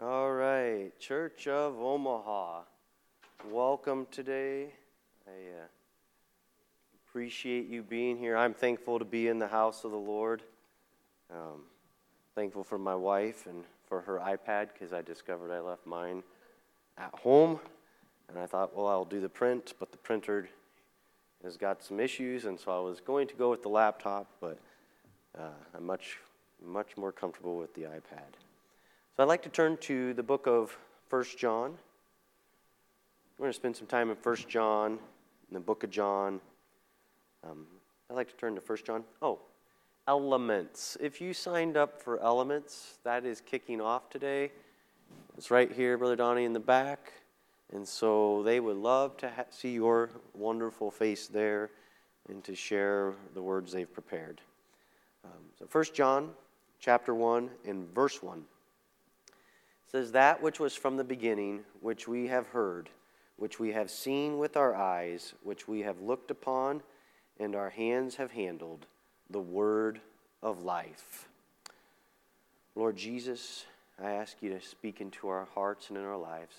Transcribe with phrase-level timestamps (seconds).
[0.00, 2.60] All right, Church of Omaha,
[3.50, 4.68] welcome today.
[5.26, 5.66] I uh,
[7.04, 8.36] appreciate you being here.
[8.36, 10.44] I'm thankful to be in the house of the Lord.
[11.32, 11.62] Um,
[12.36, 16.22] thankful for my wife and for her iPad because I discovered I left mine
[16.96, 17.58] at home.
[18.28, 20.48] And I thought, well, I'll do the print, but the printer
[21.42, 24.60] has got some issues, and so I was going to go with the laptop, but
[25.36, 26.18] uh, I'm much,
[26.64, 28.38] much more comfortable with the iPad.
[29.18, 30.78] So I'd like to turn to the book of
[31.10, 31.76] 1 John.
[33.36, 36.40] We're going to spend some time in 1 John, in the book of John.
[37.42, 37.66] Um,
[38.08, 39.02] I'd like to turn to 1 John.
[39.20, 39.40] Oh,
[40.06, 40.96] elements.
[41.00, 44.52] If you signed up for elements, that is kicking off today.
[45.36, 47.12] It's right here, Brother Donnie, in the back.
[47.72, 51.70] And so they would love to ha- see your wonderful face there
[52.28, 54.40] and to share the words they've prepared.
[55.24, 56.30] Um, so 1 John
[56.78, 58.44] chapter 1 and verse 1
[59.90, 62.90] says, That which was from the beginning, which we have heard,
[63.36, 66.82] which we have seen with our eyes, which we have looked upon,
[67.38, 68.86] and our hands have handled,
[69.30, 70.00] the word
[70.42, 71.28] of life.
[72.74, 73.64] Lord Jesus,
[74.02, 76.54] I ask you to speak into our hearts and in our lives.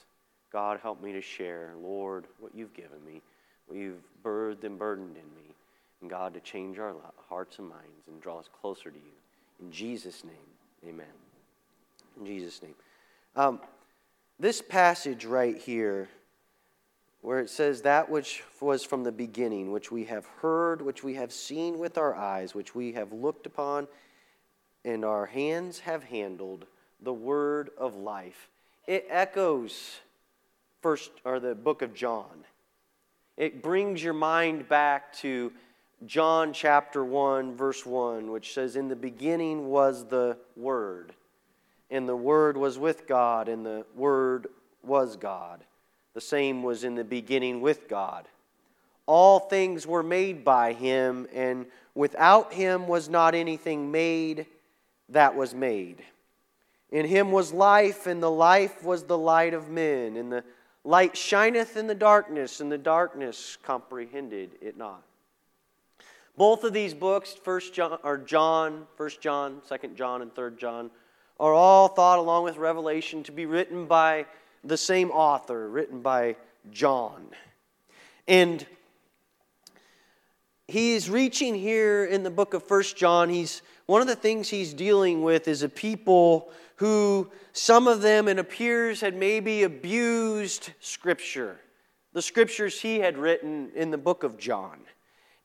[0.51, 3.21] God, help me to share, Lord, what you've given me,
[3.67, 5.55] what you've birthed and burdened in me.
[6.01, 6.95] And God, to change our
[7.27, 9.61] hearts and minds and draw us closer to you.
[9.61, 11.05] In Jesus' name, amen.
[12.19, 12.75] In Jesus' name.
[13.35, 13.59] Um,
[14.39, 16.09] this passage right here,
[17.21, 21.15] where it says, That which was from the beginning, which we have heard, which we
[21.15, 23.87] have seen with our eyes, which we have looked upon,
[24.85, 26.65] and our hands have handled,
[27.01, 28.49] the word of life.
[28.87, 29.99] It echoes
[30.81, 32.45] first or the book of John.
[33.37, 35.51] It brings your mind back to
[36.05, 41.13] John chapter 1 verse 1 which says in the beginning was the word
[41.91, 44.47] and the Word was with God, and the Word
[44.83, 45.63] was God.
[46.13, 48.27] The same was in the beginning with God.
[49.05, 51.65] All things were made by Him, and
[51.95, 54.45] without Him was not anything made
[55.09, 56.03] that was made.
[56.91, 60.15] In Him was life, and the life was the light of men.
[60.15, 60.43] And the
[60.83, 65.03] light shineth in the darkness, and the darkness comprehended it not.
[66.37, 70.89] Both of these books, First John, or John, First John, Second John, and Third John,
[71.39, 74.25] are all thought, along with Revelation, to be written by
[74.63, 76.35] the same author, written by
[76.71, 77.27] John.
[78.27, 78.65] And
[80.67, 83.29] he's reaching here in the book of First John.
[83.29, 88.27] He's one of the things he's dealing with is a people who some of them
[88.27, 91.59] it appears had maybe abused scripture,
[92.13, 94.79] the scriptures he had written in the book of John.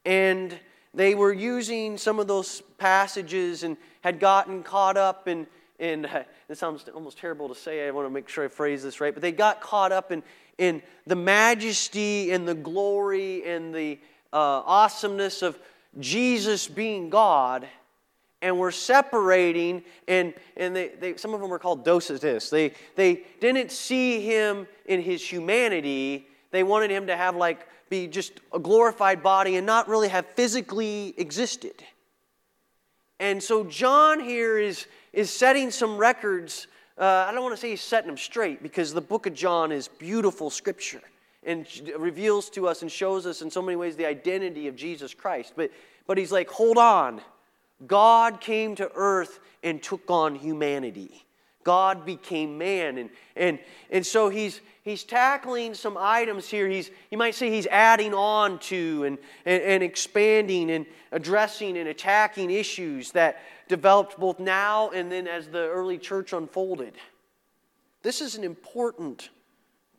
[0.04, 0.54] And
[0.92, 5.46] they were using some of those passages and had gotten caught up in
[5.84, 8.82] and uh, it sounds almost terrible to say, I want to make sure I phrase
[8.82, 10.22] this right, but they got caught up in,
[10.56, 13.98] in the majesty and the glory and the
[14.32, 15.58] uh, awesomeness of
[16.00, 17.68] Jesus being God
[18.40, 23.22] and were separating and, and they, they, some of them were called docetus they, they
[23.40, 26.26] didn't see him in his humanity.
[26.50, 30.26] They wanted him to have like be just a glorified body and not really have
[30.34, 31.84] physically existed.
[33.20, 36.66] And so john here is is setting some records.
[36.98, 39.72] Uh, I don't want to say he's setting them straight because the book of John
[39.72, 41.02] is beautiful scripture
[41.44, 41.66] and
[41.98, 45.52] reveals to us and shows us in so many ways the identity of Jesus Christ.
[45.56, 45.70] But,
[46.06, 47.20] but he's like, hold on.
[47.86, 51.24] God came to earth and took on humanity.
[51.64, 52.98] God became man.
[52.98, 53.58] And, and,
[53.90, 56.68] and so he's, he's tackling some items here.
[56.68, 61.88] He's, you might say he's adding on to and, and, and expanding and addressing and
[61.88, 66.94] attacking issues that, developed both now and then as the early church unfolded.
[68.02, 69.30] This is an important,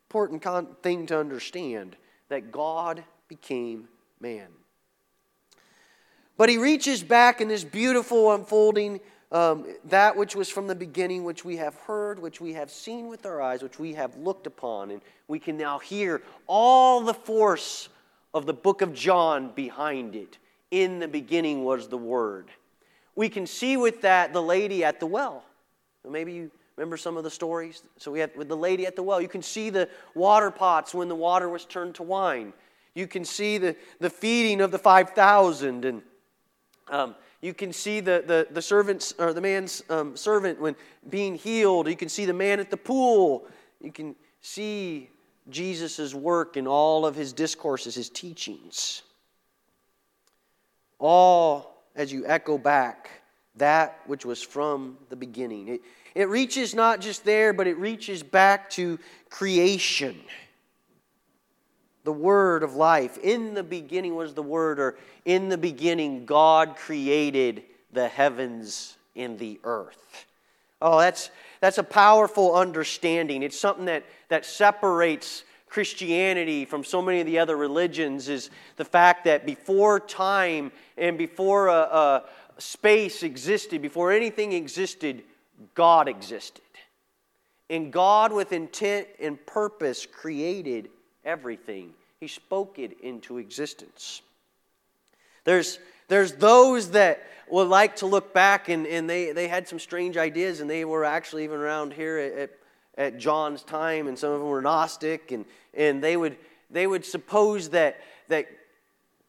[0.07, 1.95] important con- thing to understand
[2.29, 3.87] that God became
[4.19, 4.47] man.
[6.37, 8.99] But he reaches back in this beautiful unfolding,
[9.35, 13.07] um, that which was from the beginning, which we have heard, which we have seen
[13.07, 17.13] with our eyes, which we have looked upon, and we can now hear all the
[17.13, 17.89] force
[18.33, 20.37] of the book of John behind it.
[20.71, 22.49] In the beginning was the Word
[23.15, 25.43] we can see with that the lady at the well.
[26.07, 27.81] Maybe you remember some of the stories.
[27.97, 29.21] So we have with the lady at the well.
[29.21, 32.53] You can see the water pots when the water was turned to wine.
[32.93, 36.01] You can see the, the feeding of the 5,000 and
[36.89, 40.75] um, you can see the, the, the servant's or the man's um, servant when
[41.09, 41.87] being healed.
[41.87, 43.45] You can see the man at the pool.
[43.81, 45.09] You can see
[45.49, 49.03] Jesus' work in all of his discourses, his teachings.
[50.97, 53.09] All as you echo back
[53.57, 55.67] that which was from the beginning.
[55.67, 55.81] It,
[56.13, 58.99] it reaches not just there, but it reaches back to
[59.29, 60.19] creation.
[62.05, 63.17] The word of life.
[63.17, 69.37] In the beginning was the word, or in the beginning, God created the heavens and
[69.37, 70.25] the earth.
[70.81, 71.31] Oh, that's,
[71.61, 73.43] that's a powerful understanding.
[73.43, 78.85] It's something that, that separates Christianity from so many of the other religions is the
[78.85, 82.23] fact that before time and before
[82.59, 85.23] space existed, before anything existed,
[85.73, 86.61] God existed.
[87.69, 90.89] And God, with intent and purpose, created
[91.25, 91.93] everything.
[92.19, 94.21] He spoke it into existence.
[95.43, 99.79] There's, there's those that would like to look back, and, and they, they had some
[99.79, 102.51] strange ideas, and they were actually even around here at, at,
[102.97, 106.37] at John's time, and some of them were Gnostic, and, and they, would,
[106.71, 107.99] they would suppose that,
[108.29, 108.47] that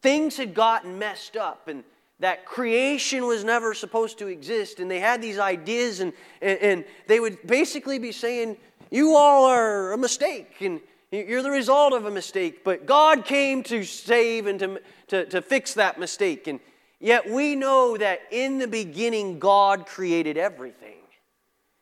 [0.01, 1.85] things had gotten messed up, and
[2.21, 4.81] that creation was never supposed to exist.
[4.81, 8.57] And they had these ideas, and, and, and, they would basically be saying,
[8.91, 10.81] You all are a mistake, and
[11.19, 12.65] you're the result of a mistake.
[12.65, 16.47] But God came to save and to, to, to fix that mistake.
[16.47, 16.61] And
[17.01, 20.97] yet we know that in the beginning, God created everything.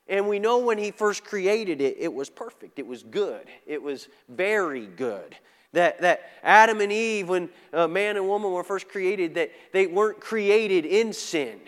[0.06, 3.82] And we know when He first created it, it was perfect, it was good, it
[3.82, 5.36] was very good.
[5.72, 10.20] That, that Adam and Eve, when man and woman were first created, that they weren't
[10.20, 11.58] created in sin.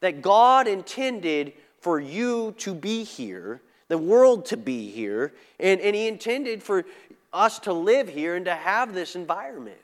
[0.00, 3.60] That God intended for you to be here,
[3.90, 6.84] the world to be here, and, and He intended for
[7.32, 9.76] us to live here and to have this environment.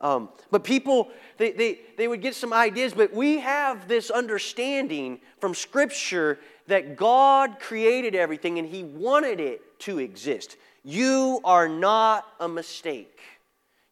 [0.00, 5.20] Um, but people, they, they, they would get some ideas, but we have this understanding
[5.38, 10.56] from Scripture that God created everything and He wanted it to exist.
[10.82, 13.20] You are not a mistake.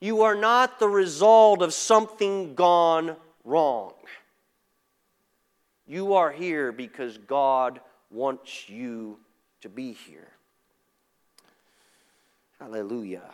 [0.00, 3.92] You are not the result of something gone wrong.
[5.86, 9.18] You are here because God wants you
[9.60, 10.28] to be here.
[12.58, 13.30] Hallelujah.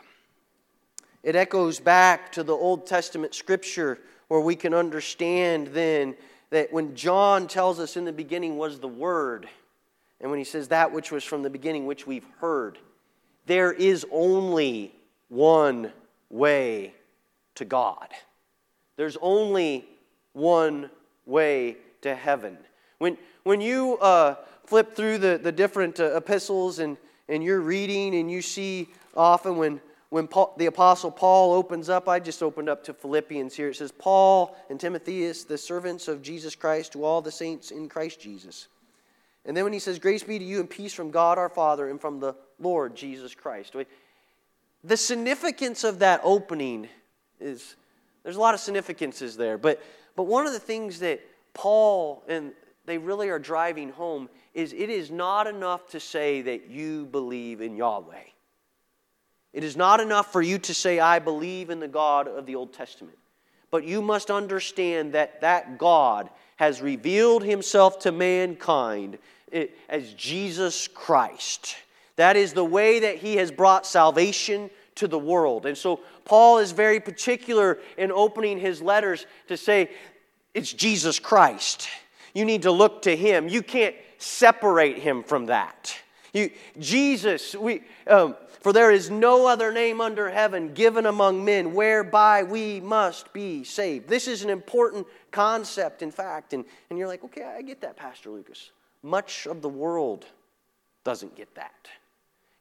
[1.22, 6.14] It echoes back to the Old Testament scripture where we can understand then
[6.50, 9.48] that when John tells us in the beginning was the Word,
[10.20, 12.78] and when he says that which was from the beginning, which we've heard,
[13.46, 14.94] there is only
[15.28, 15.92] one
[16.30, 16.94] way
[17.56, 18.08] to God.
[18.96, 19.84] There's only
[20.32, 20.90] one
[21.24, 22.56] way to heaven.
[22.98, 24.36] When, when you uh,
[24.66, 26.96] flip through the, the different uh, epistles and,
[27.28, 29.80] and you're reading and you see often when,
[30.10, 33.70] when Paul, the Apostle Paul opens up, I just opened up to Philippians here.
[33.70, 37.88] It says, Paul and Timotheus, the servants of Jesus Christ, to all the saints in
[37.88, 38.68] Christ Jesus.
[39.44, 41.88] And then when he says, Grace be to you and peace from God our Father
[41.88, 43.76] and from the Lord Jesus Christ.
[44.82, 46.88] The significance of that opening
[47.40, 47.76] is
[48.22, 49.80] there's a lot of significances there, but,
[50.16, 51.20] but one of the things that
[51.54, 52.52] Paul and
[52.86, 57.60] they really are driving home is it is not enough to say that you believe
[57.60, 58.16] in Yahweh.
[59.52, 62.56] It is not enough for you to say, I believe in the God of the
[62.56, 63.18] Old Testament.
[63.70, 69.18] But you must understand that that God has revealed himself to mankind
[69.52, 71.76] eh, as Jesus Christ.
[72.16, 75.66] That is the way that he has brought salvation to the world.
[75.66, 79.90] And so Paul is very particular in opening his letters to say,
[80.54, 81.88] it's Jesus Christ.
[82.32, 83.50] You need to look to him.
[83.50, 85.96] You can't separate him from that.
[86.32, 91.72] You, Jesus, we, um, for there is no other name under heaven given among men
[91.72, 94.08] whereby we must be saved.
[94.08, 96.52] This is an important concept, in fact.
[96.52, 98.70] And, and you're like, okay, I get that, Pastor Lucas.
[99.02, 100.26] Much of the world
[101.04, 101.88] doesn't get that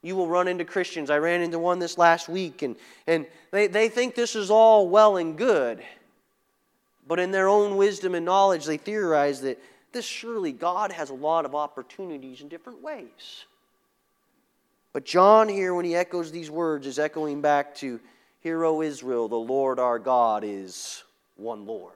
[0.06, 1.10] you will run into Christians.
[1.10, 2.76] I ran into one this last week, and,
[3.08, 5.84] and they, they think this is all well and good.
[7.08, 9.60] But in their own wisdom and knowledge, they theorize that
[9.96, 13.46] this surely God has a lot of opportunities in different ways.
[14.92, 18.02] But John, here, when he echoes these words, is echoing back to
[18.42, 21.04] Hear, O Israel, the Lord our God is
[21.38, 21.94] one Lord.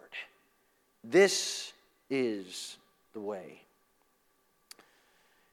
[1.04, 1.74] This
[2.10, 2.78] is
[3.12, 3.62] the way.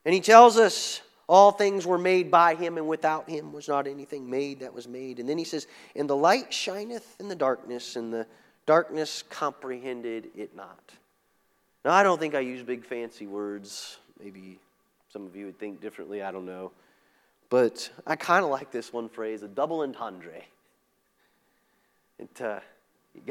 [0.04, 3.88] And he tells us all things were made by him, and without him was not
[3.88, 5.18] anything made that was made.
[5.18, 8.24] And then he says, And the light shineth in the darkness, and the
[8.66, 10.92] darkness comprehended it not.
[11.86, 13.98] Now, I don't think I use big fancy words.
[14.20, 14.58] Maybe
[15.08, 16.72] some of you would think differently, I don't know.
[17.48, 20.42] But I kind of like this one phrase, a double entendre.
[22.18, 22.58] It, uh,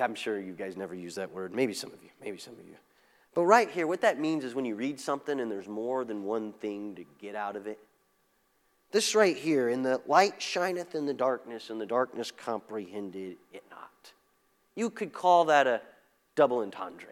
[0.01, 1.53] I'm sure you guys never use that word.
[1.53, 2.77] Maybe some of you, maybe some of you.
[3.33, 6.23] But right here, what that means is when you read something and there's more than
[6.23, 7.77] one thing to get out of it.
[8.93, 13.63] This right here, in the light shineth in the darkness, and the darkness comprehended it
[13.69, 14.13] not.
[14.75, 15.81] You could call that a
[16.37, 17.09] double entendre.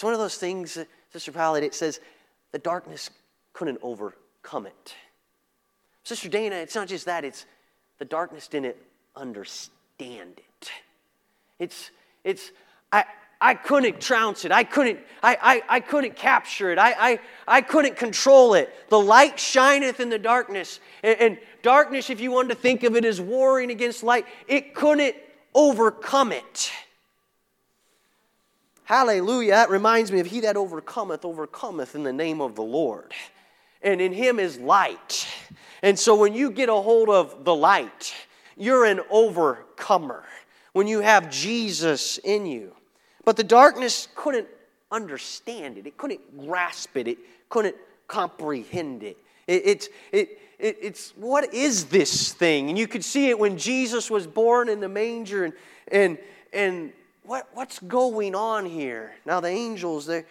[0.00, 2.00] It's one of those things, uh, Sister Pallet, it says
[2.52, 3.10] the darkness
[3.52, 4.94] couldn't overcome it.
[6.04, 7.44] Sister Dana, it's not just that, it's
[7.98, 8.76] the darkness didn't
[9.14, 10.70] understand it.
[11.58, 11.90] It's,
[12.24, 12.50] it's,
[12.90, 13.04] I,
[13.42, 14.52] I couldn't trounce it.
[14.52, 15.36] I couldn't, I,
[15.68, 16.78] I, I couldn't capture it.
[16.78, 18.74] I, I, I couldn't control it.
[18.88, 20.80] The light shineth in the darkness.
[21.02, 24.74] And, and darkness, if you wanted to think of it as warring against light, it
[24.74, 25.14] couldn't
[25.54, 26.72] overcome it.
[28.90, 29.52] Hallelujah.
[29.52, 33.12] That reminds me of he that overcometh, overcometh in the name of the Lord.
[33.82, 35.28] And in him is light.
[35.80, 38.12] And so when you get a hold of the light,
[38.56, 40.24] you're an overcomer.
[40.72, 42.74] When you have Jesus in you.
[43.24, 44.48] But the darkness couldn't
[44.90, 47.18] understand it, it couldn't grasp it, it
[47.48, 47.76] couldn't
[48.08, 49.16] comprehend it.
[49.46, 52.68] it it's, it, it, it's what is this thing?
[52.68, 55.54] And you could see it when Jesus was born in the manger and,
[55.92, 56.18] and,
[56.52, 56.92] and
[57.30, 59.12] what, what's going on here?
[59.24, 60.24] Now, the angels, they,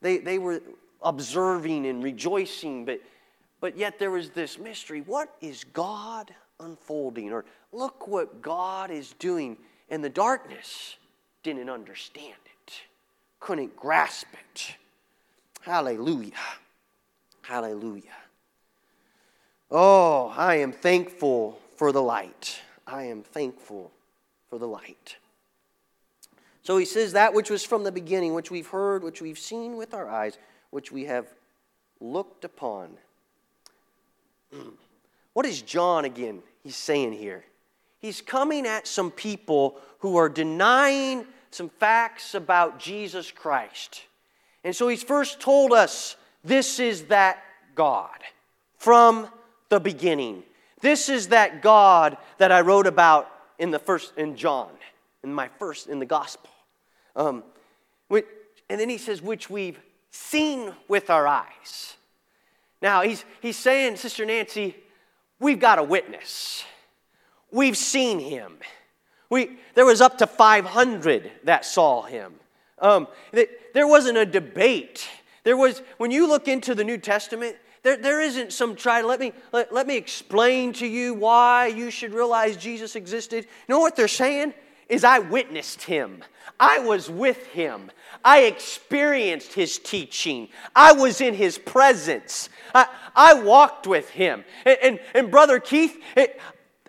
[0.00, 0.62] they, they were
[1.02, 3.02] observing and rejoicing, but,
[3.60, 5.02] but yet there was this mystery.
[5.02, 7.34] What is God unfolding?
[7.34, 9.58] Or look what God is doing.
[9.90, 10.96] And the darkness
[11.42, 12.72] didn't understand it,
[13.40, 14.74] couldn't grasp it.
[15.60, 16.32] Hallelujah.
[17.42, 18.04] Hallelujah.
[19.70, 22.58] Oh, I am thankful for the light.
[22.86, 23.92] I am thankful
[24.48, 25.18] for the light.
[26.68, 29.78] So he says, That which was from the beginning, which we've heard, which we've seen
[29.78, 30.36] with our eyes,
[30.68, 31.26] which we have
[31.98, 32.90] looked upon.
[35.32, 36.42] What is John again?
[36.62, 37.44] He's saying here.
[38.00, 44.02] He's coming at some people who are denying some facts about Jesus Christ.
[44.64, 47.42] And so he's first told us this is that
[47.76, 48.18] God
[48.76, 49.28] from
[49.70, 50.42] the beginning.
[50.82, 54.70] This is that God that I wrote about in the first in John,
[55.22, 56.50] in my first in the gospel.
[57.18, 57.42] Um,
[58.70, 59.78] and then he says, which we've
[60.10, 61.96] seen with our eyes.
[62.82, 64.76] Now, he's, he's saying, Sister Nancy,
[65.40, 66.64] we've got a witness.
[67.50, 68.58] We've seen him.
[69.30, 72.34] We, there was up to 500 that saw him.
[72.78, 75.08] Um, there wasn't a debate.
[75.44, 79.06] There was, when you look into the New Testament, there, there isn't some try, to
[79.06, 83.44] let me, let, let me explain to you why you should realize Jesus existed.
[83.44, 84.54] You know what they're saying?
[84.88, 86.24] Is I witnessed him.
[86.60, 87.90] I was with him.
[88.24, 90.48] I experienced his teaching.
[90.74, 92.48] I was in his presence.
[92.74, 94.44] I, I walked with him.
[94.64, 96.40] And, and, and Brother Keith, it,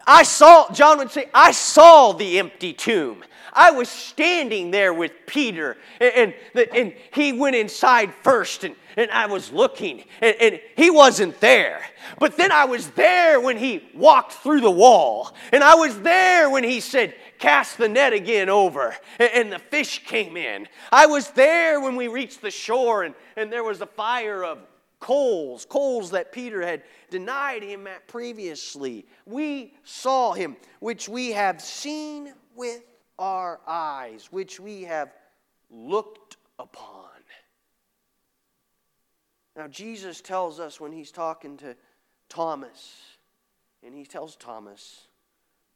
[0.08, 3.24] I saw, John would say, I saw the empty tomb.
[3.54, 9.10] I was standing there with Peter, and, and, and he went inside first, and, and
[9.12, 11.82] I was looking, and, and he wasn't there.
[12.20, 16.50] But then I was there when he walked through the wall, and I was there
[16.50, 20.68] when he said, Cast the net again over, and the fish came in.
[20.92, 24.60] I was there when we reached the shore, and, and there was a fire of
[25.00, 29.06] coals, coals that Peter had denied him at previously.
[29.26, 32.82] We saw him, which we have seen with
[33.18, 35.14] our eyes, which we have
[35.72, 37.06] looked upon.
[39.56, 41.76] Now, Jesus tells us when he's talking to
[42.30, 42.96] Thomas,
[43.86, 45.08] and he tells Thomas,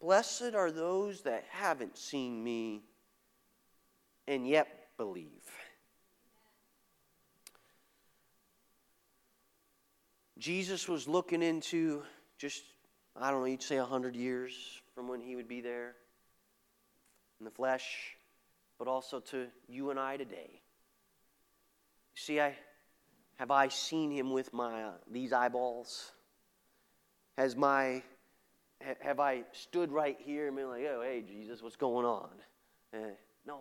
[0.04, 2.82] Blessed are those that haven't seen me
[4.28, 5.50] and yet believe.
[10.38, 12.04] Jesus was looking into
[12.38, 12.64] just,
[13.16, 15.96] I don't know, you'd say 100 years from when he would be there
[17.40, 18.18] in the flesh,
[18.78, 20.60] but also to you and I today.
[22.14, 22.58] See, I
[23.36, 26.12] have I seen him with my uh, these eyeballs?
[27.38, 28.04] Has my
[29.02, 32.30] have I stood right here and been like, oh, hey, Jesus, what's going on?
[32.94, 32.98] Uh,
[33.46, 33.60] no,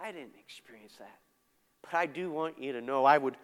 [0.00, 1.18] I didn't experience that.
[1.82, 3.36] But I do want you to know I would,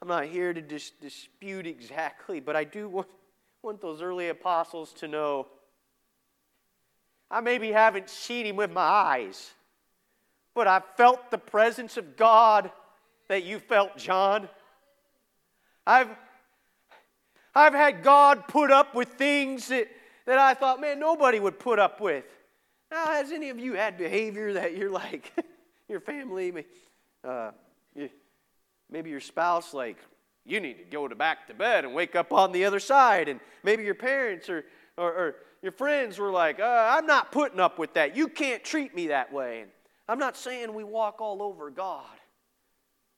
[0.00, 3.08] I'm not here to dis- dispute exactly, but I do want,
[3.62, 5.46] want those early apostles to know
[7.30, 9.52] I maybe haven't seen him with my eyes,
[10.54, 12.70] but I felt the presence of God
[13.28, 14.50] that you felt, John.
[15.86, 16.10] I've,
[17.54, 19.88] I've had God put up with things that,
[20.26, 22.24] that I thought, man, nobody would put up with.
[22.90, 25.32] Now, has any of you had behavior that you're like,
[25.88, 26.64] your family,
[27.24, 27.52] uh,
[28.90, 29.96] maybe your spouse, like,
[30.44, 33.28] you need to go to back to bed and wake up on the other side,
[33.28, 34.64] and maybe your parents or,
[34.96, 38.16] or, or your friends were like, uh, I'm not putting up with that.
[38.16, 39.62] You can't treat me that way.
[39.62, 39.70] And
[40.08, 42.04] I'm not saying we walk all over God,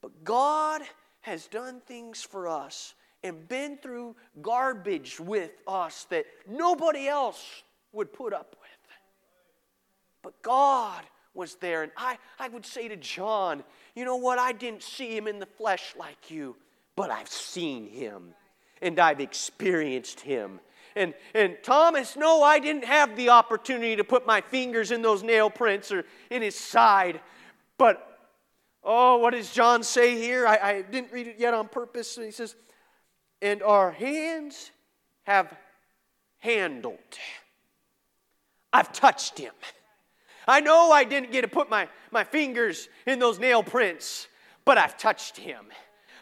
[0.02, 0.82] but God
[1.22, 8.12] has done things for us and been through garbage with us that nobody else would
[8.12, 8.70] put up with.
[10.22, 11.02] But God
[11.32, 11.82] was there.
[11.82, 13.64] And I, I would say to John,
[13.96, 14.38] you know what?
[14.38, 16.54] I didn't see him in the flesh like you,
[16.96, 18.34] but I've seen him
[18.80, 20.60] and I've experienced him.
[20.94, 25.22] And, and Thomas, no, I didn't have the opportunity to put my fingers in those
[25.22, 27.20] nail prints or in his side.
[27.78, 28.20] But,
[28.84, 30.46] oh, what does John say here?
[30.46, 32.16] I, I didn't read it yet on purpose.
[32.16, 32.54] He says,
[33.42, 34.70] and our hands
[35.24, 35.52] have
[36.38, 36.98] handled.
[38.72, 39.52] I've touched him.
[40.46, 44.28] I know I didn't get to put my, my fingers in those nail prints,
[44.64, 45.66] but I've touched him.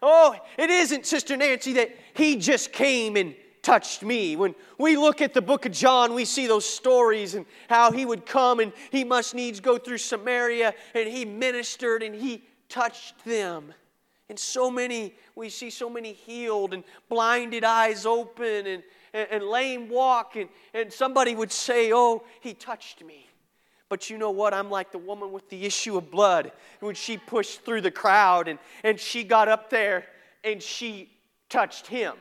[0.00, 4.36] Oh, it isn't, Sister Nancy, that he just came and touched me.
[4.36, 8.04] When we look at the book of John, we see those stories and how he
[8.04, 13.24] would come and he must needs go through Samaria and he ministered and he touched
[13.24, 13.72] them.
[14.28, 19.44] And so many, we see so many healed and blinded eyes open and, and, and
[19.44, 20.36] lame walk.
[20.36, 23.28] And, and somebody would say, Oh, he touched me.
[23.88, 24.54] But you know what?
[24.54, 26.52] I'm like the woman with the issue of blood.
[26.80, 30.06] When she pushed through the crowd and, and she got up there
[30.42, 31.10] and she
[31.50, 32.14] touched him.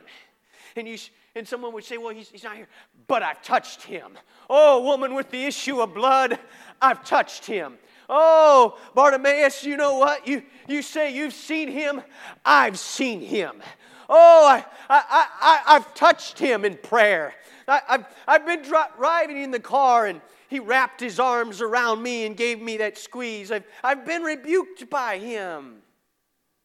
[0.76, 0.98] And, you,
[1.34, 2.68] and someone would say, Well, he's, he's not here.
[3.06, 4.18] But I've touched him.
[4.50, 6.38] Oh, woman with the issue of blood,
[6.80, 7.78] I've touched him.
[8.14, 10.28] Oh, Bartimaeus, you know what?
[10.28, 12.02] You, you say you've seen him.
[12.44, 13.62] I've seen him.
[14.06, 17.32] Oh, I, I, I, I've touched him in prayer.
[17.66, 22.26] I, have I've been driving in the car and he wrapped his arms around me
[22.26, 23.50] and gave me that squeeze.
[23.50, 25.76] I've, I've been rebuked by him,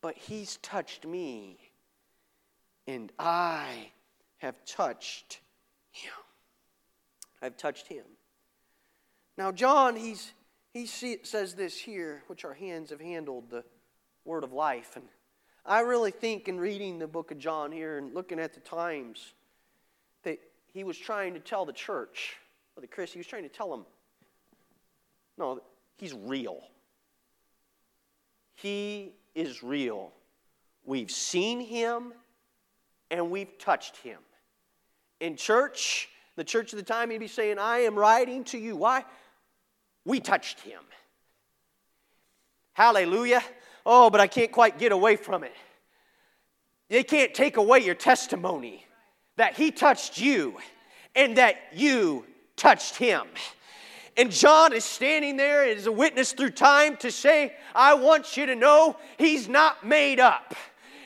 [0.01, 1.57] but he's touched me,
[2.85, 3.91] and I
[4.39, 5.39] have touched
[5.91, 6.11] him.
[7.41, 8.03] I've touched him.
[9.37, 10.33] Now, John, he's,
[10.73, 13.63] he says this here, which our hands have handled the
[14.25, 14.95] word of life.
[14.95, 15.05] And
[15.65, 19.33] I really think in reading the book of John here and looking at the times
[20.23, 20.39] that
[20.73, 22.35] he was trying to tell the church
[22.75, 23.85] or the Chris, he was trying to tell him,
[25.37, 25.61] no,
[25.97, 26.61] he's real.
[28.55, 30.11] He is real.
[30.85, 32.13] We've seen him
[33.09, 34.19] and we've touched him.
[35.19, 38.75] In church, the church of the time, he'd be saying, I am writing to you.
[38.75, 39.03] Why?
[40.07, 40.79] We touched him.
[42.71, 43.43] Hallelujah.
[43.85, 45.53] Oh, but I can't quite get away from it.
[46.89, 48.85] They can't take away your testimony
[49.35, 50.57] that he touched you
[51.13, 53.27] and that you touched him.
[54.15, 58.45] And John is standing there as a witness through time to say, I want you
[58.45, 60.55] to know he's not made up.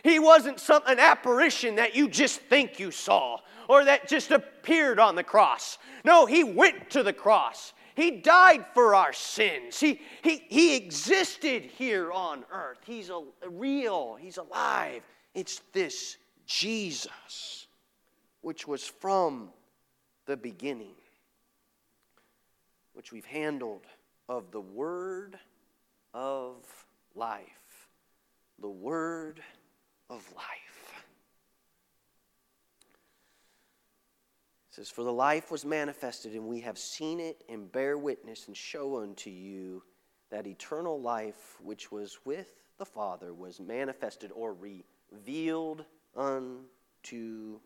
[0.03, 4.99] He wasn't some, an apparition that you just think you saw or that just appeared
[4.99, 5.79] on the cross.
[6.05, 7.73] No, he went to the cross.
[8.01, 9.79] He died for our sins.
[9.79, 12.79] He, he, he existed here on earth.
[12.83, 15.03] He's a, real, he's alive.
[15.35, 17.67] It's this Jesus,
[18.41, 19.49] which was from
[20.25, 20.95] the beginning
[22.93, 23.85] which we've handled
[24.27, 25.37] of the word
[26.15, 26.55] of
[27.13, 27.87] life.
[28.59, 29.41] The word
[30.09, 30.45] of life.
[34.71, 38.47] It says, For the life was manifested, and we have seen it, and bear witness,
[38.47, 39.83] and show unto you
[40.29, 45.83] that eternal life which was with the Father was manifested or revealed
[46.15, 47.59] unto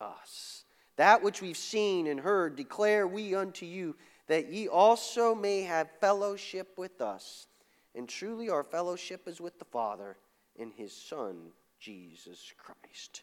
[0.00, 0.64] us.
[0.94, 3.96] That which we've seen and heard declare we unto you
[4.28, 7.48] that ye also may have fellowship with us.
[7.96, 10.16] And truly, our fellowship is with the Father
[10.56, 13.22] and his Son, Jesus Christ.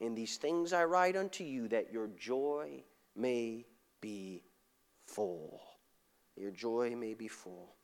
[0.00, 2.82] In these things I write unto you, that your joy
[3.14, 3.66] may
[4.00, 4.42] be
[5.06, 5.60] full.
[6.36, 7.74] Your joy may be full.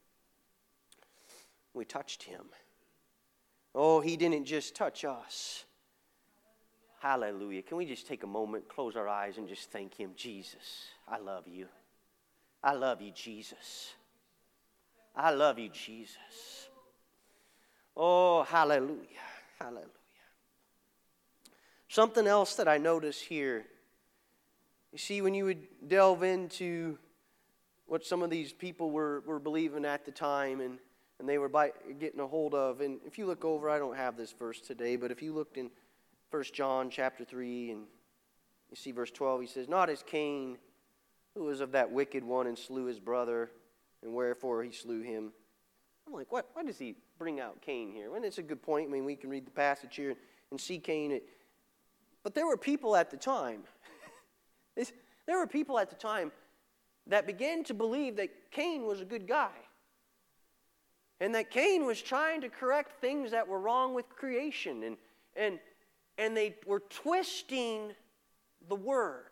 [1.74, 2.46] We touched him.
[3.74, 5.64] Oh, he didn't just touch us.
[7.00, 7.60] Hallelujah.
[7.60, 10.12] Can we just take a moment, close our eyes, and just thank him?
[10.16, 11.66] Jesus, I love you.
[12.64, 13.92] I love you, Jesus.
[15.14, 16.70] I love you, Jesus.
[17.94, 19.06] Oh, hallelujah.
[19.58, 19.86] Hallelujah.
[21.96, 23.64] Something else that I notice here.
[24.92, 26.98] You see, when you would delve into
[27.86, 30.78] what some of these people were, were believing at the time and,
[31.18, 33.96] and they were by, getting a hold of, and if you look over, I don't
[33.96, 35.70] have this verse today, but if you looked in
[36.32, 37.84] 1 John chapter 3 and
[38.68, 40.58] you see verse 12, he says, Not as Cain
[41.34, 43.50] who was of that wicked one and slew his brother,
[44.02, 45.32] and wherefore he slew him.
[46.06, 46.50] I'm like, what?
[46.52, 48.14] Why does he bring out Cain here?
[48.14, 48.90] And it's a good point.
[48.90, 50.14] I mean, we can read the passage here
[50.50, 51.22] and see Cain.
[52.26, 53.62] But there were people at the time,
[55.26, 56.32] there were people at the time
[57.06, 59.52] that began to believe that Cain was a good guy.
[61.20, 64.82] And that Cain was trying to correct things that were wrong with creation.
[64.82, 64.96] And,
[65.36, 65.60] and,
[66.18, 67.92] and they were twisting
[68.68, 69.30] the word.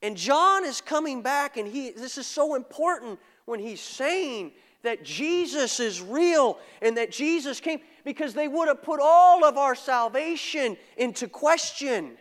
[0.00, 4.52] And John is coming back, and he, this is so important when he's saying
[4.84, 9.56] that Jesus is real and that Jesus came because they would have put all of
[9.56, 12.16] our salvation into question.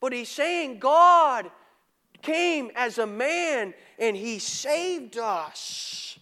[0.00, 1.50] But he's saying God
[2.22, 6.18] came as a man and he saved us.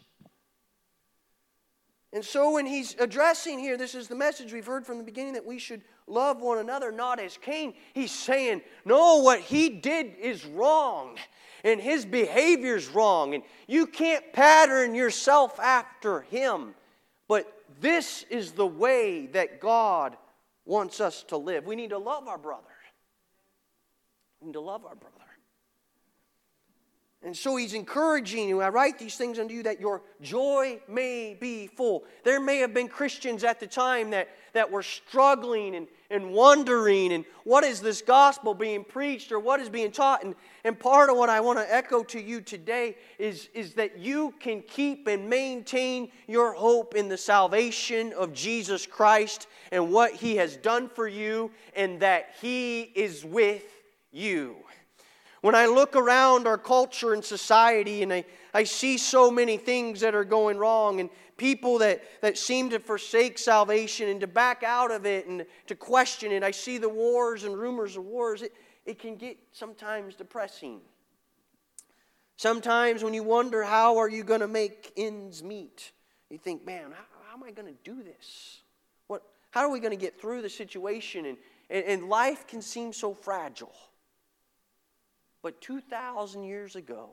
[2.12, 5.35] And so when he's addressing here, this is the message we've heard from the beginning
[5.35, 7.74] that we should love one another, not as Cain.
[7.92, 11.16] He's saying, no, what he did is wrong
[11.64, 16.74] and his behavior's wrong, and you can't pattern yourself after him.
[17.27, 20.17] But this is the way that God
[20.64, 21.67] wants us to live.
[21.67, 22.64] We need to love our brother.
[24.41, 25.14] We need to love our brother.
[27.25, 28.63] And so he's encouraging you.
[28.63, 32.05] I write these things unto you that your joy may be full.
[32.23, 37.13] There may have been Christians at the time that, that were struggling and, and wondering
[37.13, 40.23] and what is this gospel being preached or what is being taught.
[40.23, 43.99] And, and part of what I want to echo to you today is, is that
[43.99, 50.13] you can keep and maintain your hope in the salvation of Jesus Christ and what
[50.13, 53.65] he has done for you and that he is with
[54.13, 54.55] you.
[55.40, 60.01] When I look around our culture and society and I, I see so many things
[60.01, 64.64] that are going wrong and people that, that seem to forsake salvation and to back
[64.64, 68.42] out of it and to question it, I see the wars and rumors of wars.
[68.42, 68.53] It,
[68.85, 70.81] it can get sometimes depressing.
[72.37, 75.92] Sometimes when you wonder how are you going to make ends meet,
[76.31, 78.61] you think, man, how, how am I going to do this?
[79.07, 81.27] What, how are we going to get through the situation?
[81.27, 81.38] And,
[81.70, 83.74] and, and life can seem so fragile.
[85.42, 87.11] But 2,000 years ago,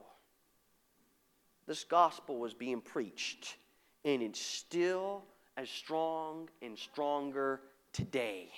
[1.67, 3.57] this gospel was being preached,
[4.03, 5.23] and it's still
[5.57, 7.61] as strong and stronger
[7.93, 8.49] today.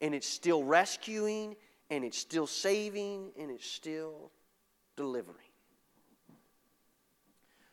[0.00, 1.56] And it's still rescuing,
[1.90, 4.30] and it's still saving, and it's still
[4.96, 5.36] delivering.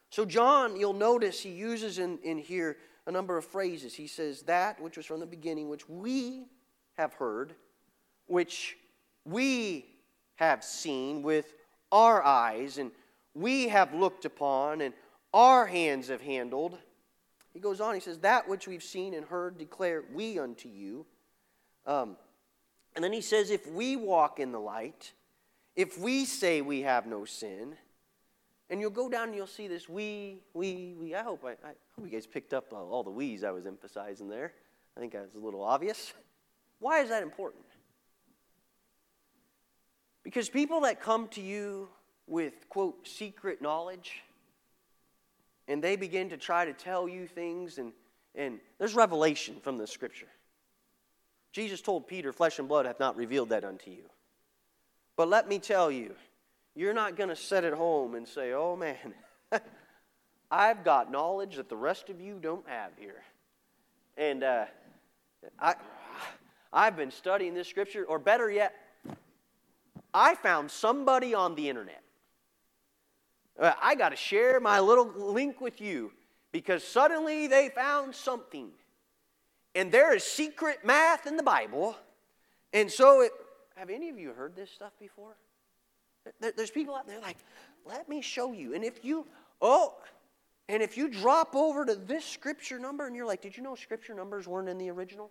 [0.10, 2.78] So, John, you'll notice he uses in, in here
[3.08, 3.96] a number of phrases.
[3.96, 6.46] He says, That which was from the beginning, which we
[6.98, 7.56] have heard,
[8.28, 8.78] which
[9.26, 9.93] we
[10.36, 11.54] have seen with
[11.92, 12.92] our eyes, and
[13.34, 14.94] we have looked upon, and
[15.34, 16.78] our hands have handled.
[17.54, 21.06] He goes on, he says, That which we've seen and heard declare we unto you.
[21.86, 22.18] Um,
[22.96, 25.14] and then he says, If we walk in the light,
[25.76, 27.76] if we say we have no sin,
[28.70, 31.14] and you'll go down and you'll see this we, we, we.
[31.14, 34.30] I hope, I, I hope you guys picked up all the we's I was emphasizing
[34.30, 34.54] there.
[34.98, 36.14] I think that was a little obvious.
[36.80, 37.66] Why is that important?
[40.24, 41.90] Because people that come to you
[42.28, 44.24] with, quote, secret knowledge,
[45.68, 47.92] and they begin to try to tell you things, and,
[48.36, 50.28] and there's revelation from the scripture.
[51.52, 54.04] Jesus told Peter, Flesh and blood hath not revealed that unto you.
[55.16, 56.16] But let me tell you,
[56.76, 59.14] you're not going to sit at home and say, oh man,
[60.52, 63.24] I've got knowledge that the rest of you don't have here.
[64.18, 64.66] And uh,
[65.60, 65.76] I,
[66.72, 68.74] I've been studying this scripture, or better yet,
[70.14, 72.04] I found somebody on the internet.
[73.60, 76.12] Uh, I got to share my little link with you
[76.52, 78.70] because suddenly they found something.
[79.76, 81.96] And there is secret math in the Bible.
[82.74, 83.32] And so, it,
[83.76, 85.36] have any of you heard this stuff before?
[86.40, 87.38] There's people out there like,
[87.86, 88.74] let me show you.
[88.76, 89.28] And if you,
[89.62, 89.96] oh,
[90.70, 93.76] and if you drop over to this scripture number and you're like, did you know
[93.76, 95.30] scripture numbers weren't in the original?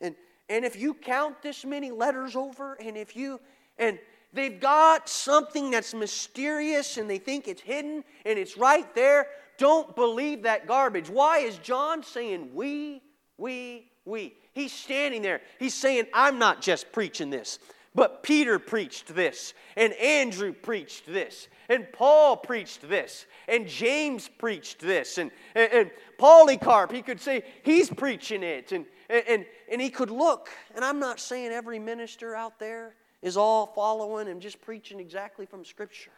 [0.00, 0.16] And,
[0.48, 3.40] and if you count this many letters over, and if you,
[3.78, 3.98] and
[4.32, 9.26] They've got something that's mysterious and they think it's hidden and it's right there.
[9.58, 11.10] Don't believe that garbage.
[11.10, 13.02] Why is John saying we,
[13.36, 14.34] we, we?
[14.52, 15.40] He's standing there.
[15.58, 17.58] He's saying, I'm not just preaching this,
[17.94, 24.80] but Peter preached this, and Andrew preached this, and Paul preached this, and James preached
[24.80, 29.90] this, and, and, and Polycarp, he could say, he's preaching it, and, and, and he
[29.90, 30.48] could look.
[30.74, 35.46] And I'm not saying every minister out there is all following and just preaching exactly
[35.46, 36.10] from Scripture.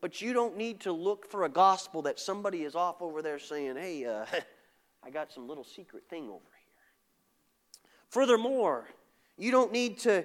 [0.00, 3.38] But you don't need to look for a gospel that somebody is off over there
[3.38, 4.24] saying, hey, uh,
[5.04, 7.82] I got some little secret thing over here.
[8.08, 8.88] Furthermore,
[9.36, 10.24] you don't need to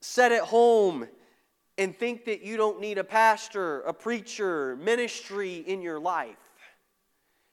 [0.00, 1.06] set at home
[1.78, 6.36] and think that you don't need a pastor, a preacher, ministry in your life.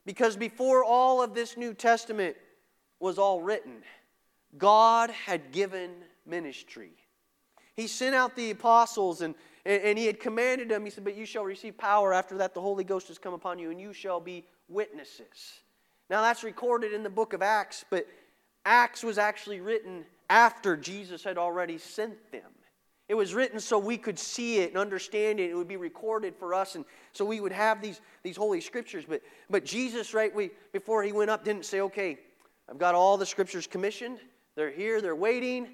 [0.05, 2.35] Because before all of this New Testament
[2.99, 3.83] was all written,
[4.57, 5.91] God had given
[6.25, 6.91] ministry.
[7.77, 10.83] He sent out the apostles and, and, he had commanded them.
[10.83, 13.59] He said, But you shall receive power after that the Holy Ghost has come upon
[13.59, 15.61] you, and you shall be witnesses.
[16.09, 18.07] Now, that's recorded in the book of Acts, but
[18.65, 22.49] Acts was actually written after Jesus had already sent them.
[23.09, 25.51] It was written so we could see it and understand it.
[25.51, 29.05] It would be recorded for us, and so we would have these, these holy scriptures.
[29.07, 32.17] But, but Jesus, right, we, before he went up, didn't say, okay,
[32.69, 34.19] I've got all the scriptures commissioned.
[34.55, 35.67] They're here, they're waiting,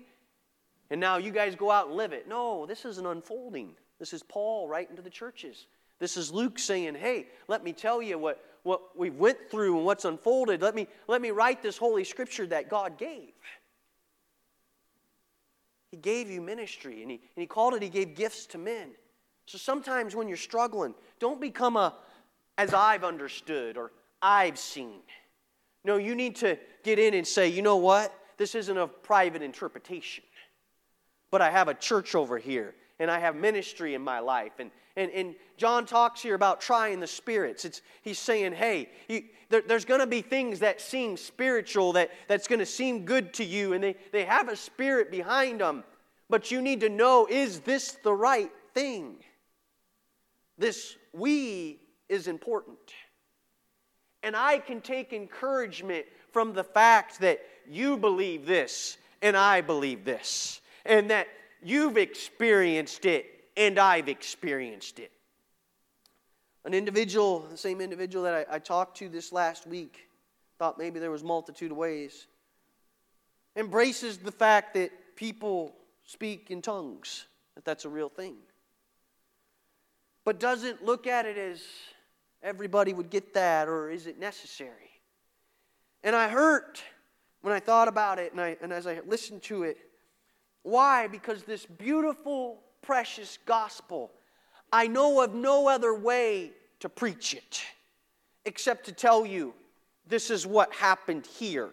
[0.93, 2.27] and now you guys go out and live it.
[2.29, 3.71] No, this is an unfolding.
[3.97, 5.65] This is Paul writing to the churches.
[5.97, 9.87] This is Luke saying, hey, let me tell you what, what we went through and
[9.87, 10.61] what's unfolded.
[10.61, 13.31] Let me, let me write this holy scripture that God gave.
[15.89, 18.89] He gave you ministry, and he, and he called it, He gave gifts to men.
[19.47, 21.95] So sometimes when you're struggling, don't become a,
[22.59, 24.99] as I've understood or I've seen.
[25.83, 28.13] No, you need to get in and say, you know what?
[28.37, 30.23] This isn't a private interpretation.
[31.33, 34.51] But I have a church over here, and I have ministry in my life.
[34.59, 37.65] And, and, and John talks here about trying the spirits.
[37.65, 42.11] It's, he's saying, hey, you, there, there's going to be things that seem spiritual, that,
[42.27, 45.83] that's going to seem good to you, and they, they have a spirit behind them.
[46.29, 49.15] But you need to know is this the right thing?
[50.59, 52.77] This we is important.
[54.21, 60.03] And I can take encouragement from the fact that you believe this and I believe
[60.03, 61.27] this, and that
[61.63, 65.11] you've experienced it and I've experienced it.
[66.65, 70.07] An individual, the same individual that I, I, talked to this last week,
[70.57, 72.27] thought maybe there was multitude of ways,
[73.55, 78.35] embraces the fact that people speak in tongues, that that's a real thing,
[80.23, 81.61] but doesn't look at it as
[82.41, 84.89] everybody would get that or is it necessary.
[86.03, 86.81] And I hurt
[87.41, 89.77] when I thought about it and, I, and as I listened to it.
[90.63, 91.07] Why?
[91.07, 94.11] Because this beautiful, precious gospel
[94.73, 97.63] I know of no other way to preach it
[98.43, 99.53] except to tell you
[100.07, 101.69] this is what happened here.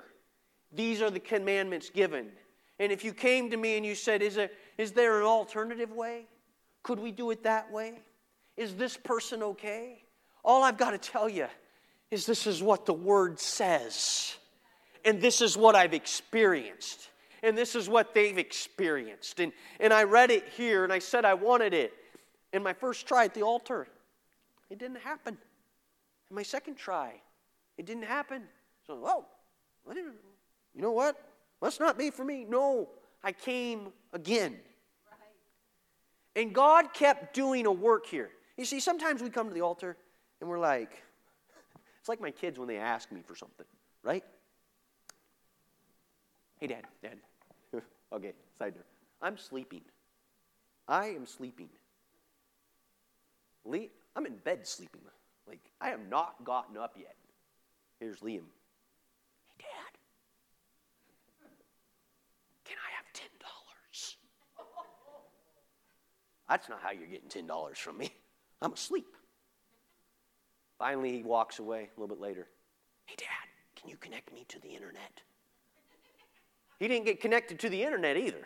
[0.70, 2.28] These are the commandments given.
[2.78, 5.92] And if you came to me and you said, Is there, is there an alternative
[5.92, 6.26] way?
[6.82, 7.94] Could we do it that way?
[8.56, 10.04] Is this person okay?
[10.44, 11.46] All I've got to tell you
[12.10, 14.36] is this is what the Word says.
[15.04, 17.09] And this is what I've experienced.
[17.42, 19.40] And this is what they've experienced.
[19.40, 21.94] And, and I read it here and I said I wanted it
[22.52, 23.86] in my first try at the altar,
[24.68, 25.38] it didn't happen.
[26.30, 27.14] My second try,
[27.76, 28.42] it didn't happen.
[28.86, 29.26] So, oh,
[29.94, 31.16] you know what?
[31.60, 32.44] Must not be for me.
[32.48, 32.88] No,
[33.22, 34.56] I came again.
[36.36, 38.30] And God kept doing a work here.
[38.56, 39.96] You see, sometimes we come to the altar
[40.40, 41.02] and we're like,
[41.98, 43.66] it's like my kids when they ask me for something,
[44.04, 44.24] right?
[46.58, 47.18] Hey, Dad, Dad.
[48.12, 48.84] Okay, side door.
[49.22, 49.82] I'm sleeping.
[50.88, 51.68] I am sleeping.
[53.64, 55.02] Lee, I'm in bed sleeping.
[55.46, 57.14] Like, I have not gotten up yet.
[57.98, 58.44] Here's Liam.
[59.46, 59.98] Hey, Dad,
[62.64, 64.16] can I have $10?
[66.48, 68.12] That's not how you're getting $10 from me.
[68.62, 69.06] I'm asleep.
[70.78, 72.48] Finally, he walks away a little bit later.
[73.04, 73.26] Hey, Dad,
[73.76, 75.22] can you connect me to the internet?
[76.80, 78.44] He didn't get connected to the internet either.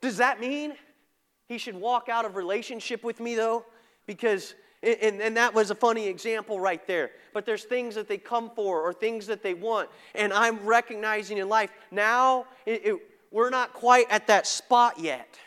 [0.00, 0.72] Does that mean
[1.46, 3.66] he should walk out of relationship with me, though,
[4.06, 7.10] because, and, and that was a funny example right there.
[7.34, 9.90] But there's things that they come for or things that they want.
[10.14, 12.96] And I'm recognizing in life now, it, it,
[13.30, 15.38] we're not quite at that spot yet.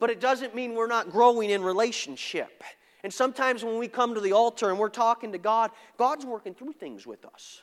[0.00, 2.64] But it doesn't mean we're not growing in relationship.
[3.04, 6.54] And sometimes when we come to the altar and we're talking to God, God's working
[6.54, 7.62] through things with us.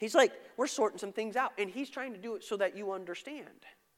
[0.00, 2.76] He's like, we're sorting some things out, and He's trying to do it so that
[2.76, 3.46] you understand.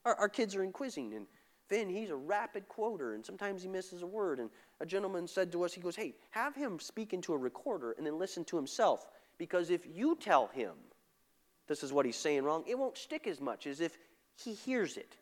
[0.05, 1.27] Our, our kids are in quizzing, and
[1.73, 4.39] Finn, he's a rapid quoter, and sometimes he misses a word.
[4.41, 7.93] And a gentleman said to us, he goes, Hey, have him speak into a recorder
[7.93, 9.07] and then listen to himself.
[9.39, 10.75] Because if you tell him
[11.69, 13.97] this is what he's saying wrong, it won't stick as much as if
[14.37, 15.17] he hears it.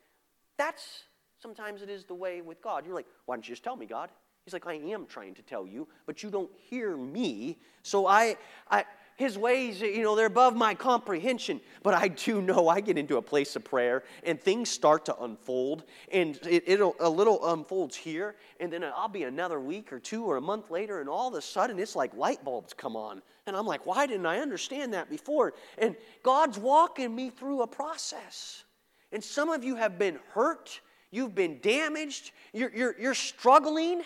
[0.57, 1.05] That's
[1.40, 2.85] sometimes it is the way with God.
[2.85, 4.11] You're like, Why don't you just tell me, God?
[4.45, 7.59] He's like, I am trying to tell you, but you don't hear me.
[7.85, 8.37] So I,
[8.69, 8.85] I,
[9.20, 11.61] his ways, you know, they're above my comprehension.
[11.83, 15.22] But I do know I get into a place of prayer and things start to
[15.22, 15.85] unfold.
[16.11, 20.24] And it, it a little unfolds here, and then I'll be another week or two
[20.24, 23.20] or a month later, and all of a sudden it's like light bulbs come on.
[23.46, 25.52] And I'm like, why didn't I understand that before?
[25.76, 28.64] And God's walking me through a process.
[29.12, 30.80] And some of you have been hurt,
[31.11, 34.00] you've been damaged, you're, you're, you're struggling,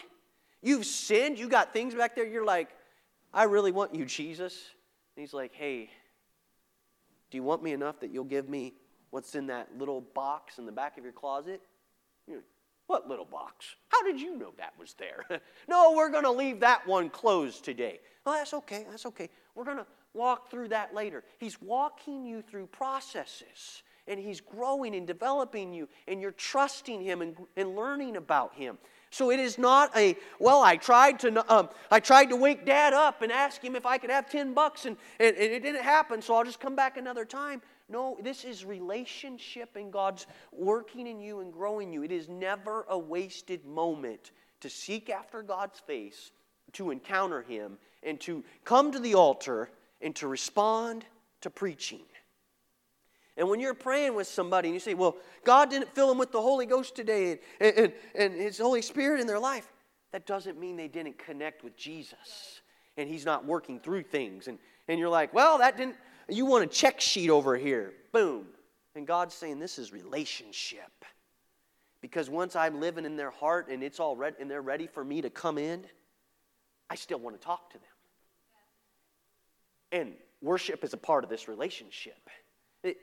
[0.61, 2.71] you've sinned, you got things back there, you're like,
[3.33, 4.61] I really want you, Jesus.
[5.17, 5.91] He's like, hey,
[7.31, 8.75] do you want me enough that you'll give me
[9.11, 11.61] what's in that little box in the back of your closet?
[12.27, 12.43] Like,
[12.87, 13.77] what little box?
[13.89, 15.25] How did you know that was there?
[15.69, 18.01] no, we're going to leave that one closed today.
[18.27, 18.85] Oh, that's okay.
[18.91, 19.31] That's okay.
[19.55, 21.25] We're going to walk through that later.
[21.39, 23.83] He's walking you through processes.
[24.07, 28.79] and He's growing and developing you, and you're trusting Him and, and learning about Him.
[29.15, 30.61] So it is not a well.
[30.63, 33.97] I tried to um, I tried to wake Dad up and ask him if I
[33.97, 36.21] could have ten bucks, and, and, and it didn't happen.
[36.21, 37.63] So I'll just come back another time.
[37.89, 42.03] No, this is relationship, and God's working in you and growing you.
[42.03, 46.33] It is never a wasted moment to seek after God's face,
[46.73, 51.05] to encounter Him, and to come to the altar and to respond
[51.43, 52.03] to preaching.
[53.37, 56.33] And when you're praying with somebody and you say, Well, God didn't fill them with
[56.33, 59.71] the Holy Ghost today and, and, and His Holy Spirit in their life,
[60.13, 62.61] that doesn't mean they didn't connect with Jesus
[62.97, 64.47] and He's not working through things.
[64.47, 65.97] And, and you're like, Well, that didn't,
[66.29, 67.93] you want a check sheet over here.
[68.13, 68.47] Boom.
[68.95, 71.05] And God's saying, This is relationship.
[72.01, 75.03] Because once I'm living in their heart and it's all ready and they're ready for
[75.03, 75.87] me to come in,
[76.91, 77.89] I still want to talk to them.
[79.91, 82.29] And worship is a part of this relationship.
[82.83, 82.99] It,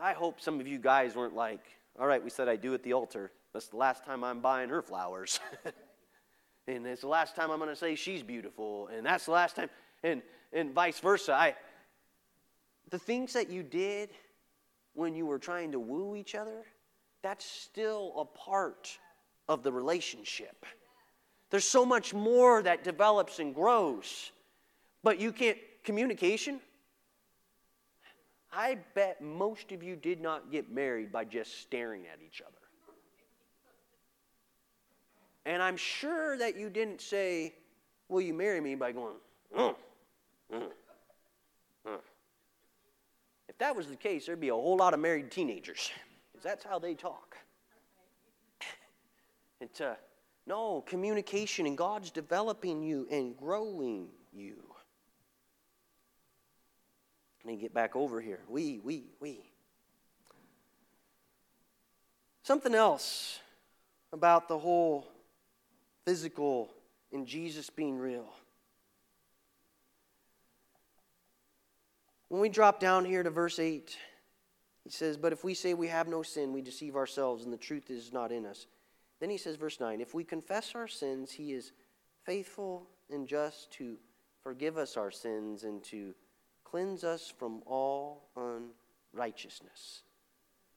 [0.00, 1.64] I hope some of you guys weren't like,
[1.98, 3.30] all right, we said I do at the altar.
[3.52, 5.40] That's the last time I'm buying her flowers.
[6.66, 8.88] and it's the last time I'm going to say she's beautiful.
[8.88, 9.68] And that's the last time.
[10.02, 11.34] And, and vice versa.
[11.34, 11.54] I,
[12.90, 14.10] the things that you did
[14.94, 16.64] when you were trying to woo each other,
[17.22, 18.98] that's still a part
[19.48, 20.66] of the relationship.
[21.50, 24.32] There's so much more that develops and grows.
[25.02, 26.60] But you can't, communication,
[28.52, 32.52] I bet most of you did not get married by just staring at each other.
[35.44, 37.54] And I'm sure that you didn't say,
[38.08, 39.14] Will you marry me by going,
[39.56, 39.74] mm,
[40.52, 40.62] mm,
[41.86, 41.98] mm.
[43.48, 45.90] If that was the case, there'd be a whole lot of married teenagers,
[46.30, 47.38] because that's how they talk.
[49.62, 49.94] and uh,
[50.46, 54.71] no, communication, and God's developing you and growing you.
[57.44, 58.40] Let me get back over here.
[58.48, 59.40] We, we, we.
[62.44, 63.40] Something else
[64.12, 65.08] about the whole
[66.04, 66.70] physical
[67.12, 68.26] and Jesus being real.
[72.28, 73.96] When we drop down here to verse 8,
[74.84, 77.58] he says, But if we say we have no sin, we deceive ourselves, and the
[77.58, 78.66] truth is not in us.
[79.20, 81.72] Then he says, verse 9, If we confess our sins, he is
[82.24, 83.96] faithful and just to
[84.42, 86.14] forgive us our sins and to
[86.72, 88.30] cleanse us from all
[89.14, 90.02] unrighteousness.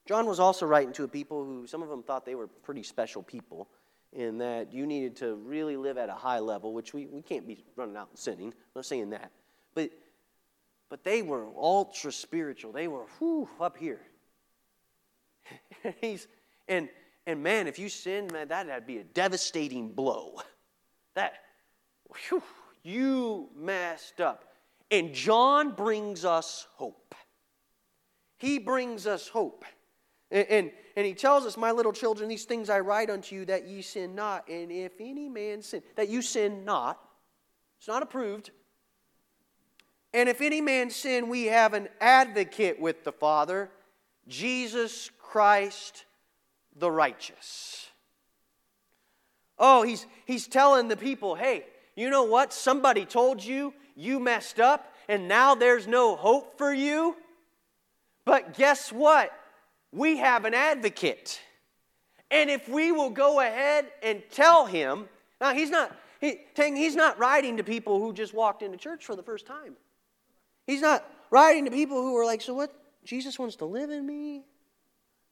[0.06, 2.84] John was also writing to a people who, some of them thought they were pretty
[2.84, 3.70] special people,
[4.12, 7.48] in that you needed to really live at a high level, which we, we can't
[7.48, 8.48] be running out and sinning.
[8.48, 9.32] I'm not saying that.
[9.74, 9.92] But,
[10.90, 12.74] but they were ultra spiritual.
[12.74, 14.02] They were whew, up here.
[16.02, 16.28] He's,
[16.68, 16.90] and,
[17.26, 20.42] and man, if you sinned, man, that'd be a devastating blow.
[21.16, 21.36] That,
[22.28, 22.44] whew,
[22.84, 24.55] you messed up.
[24.92, 27.16] And John brings us hope.
[28.38, 29.66] He brings us hope.
[30.32, 33.46] And, and, and, he tells us, My little children, these things I write unto you
[33.46, 34.48] that ye sin not.
[34.50, 37.00] And if any man sin, that you sin not,
[37.78, 38.52] it's not approved.
[40.14, 43.70] And if any man sin, we have an advocate with the Father,
[44.28, 46.06] Jesus Christ
[46.76, 47.90] the righteous.
[49.58, 52.54] Oh, he's, he's telling the people, hey, you know what?
[52.54, 57.16] Somebody told you you messed up and now there's no hope for you.
[58.26, 59.32] But guess what?
[59.92, 61.40] We have an advocate.
[62.32, 65.08] And if we will go ahead and tell him,
[65.40, 69.16] now he's not, he, he's not writing to people who just walked into church for
[69.16, 69.76] the first time.
[70.66, 72.74] He's not writing to people who are like, so what?
[73.04, 74.44] Jesus wants to live in me?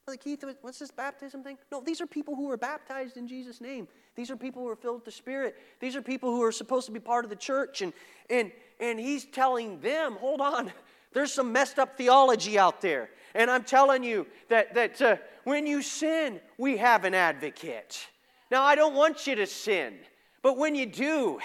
[0.06, 1.58] Brother Keith, what's this baptism thing?
[1.72, 3.88] No, these are people who were baptized in Jesus' name.
[4.16, 5.56] These are people who are filled with the Spirit.
[5.80, 7.82] These are people who are supposed to be part of the church.
[7.82, 7.94] And,
[8.30, 10.74] and, and he's telling them, hold on,
[11.14, 13.12] there's some messed up theology out there.
[13.34, 18.06] And I'm telling you that, that uh, when you sin, we have an advocate.
[18.52, 19.94] Now, I don't want you to sin,
[20.42, 21.40] but when you do,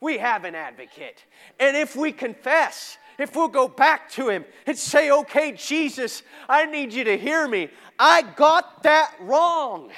[0.00, 1.24] we have an advocate.
[1.58, 6.66] And if we confess, if we'll go back to him and say, okay, Jesus, I
[6.66, 7.70] need you to hear me.
[7.98, 9.90] I got that wrong.